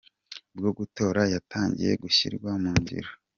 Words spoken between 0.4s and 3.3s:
bwo gutora yatangiye gushyirwa mu ngiro.